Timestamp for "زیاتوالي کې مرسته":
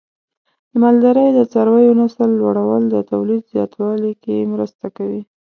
3.53-4.85